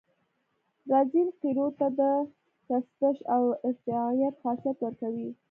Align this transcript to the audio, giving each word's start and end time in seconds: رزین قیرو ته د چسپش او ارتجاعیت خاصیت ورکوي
رزین 0.91 1.27
قیرو 1.41 1.67
ته 1.79 1.87
د 1.99 2.01
چسپش 2.67 3.17
او 3.35 3.41
ارتجاعیت 3.65 4.35
خاصیت 4.43 4.77
ورکوي 4.81 5.29